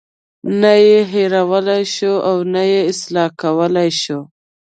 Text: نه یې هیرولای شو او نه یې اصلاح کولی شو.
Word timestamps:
نه 0.61 0.71
یې 0.85 0.99
هیرولای 1.13 1.83
شو 1.95 2.13
او 2.29 2.37
نه 2.53 2.61
یې 2.71 2.81
اصلاح 2.91 3.29
کولی 3.41 3.89
شو. 4.01 4.19